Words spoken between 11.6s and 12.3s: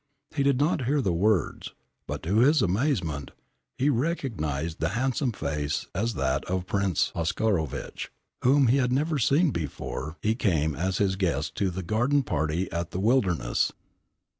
the garden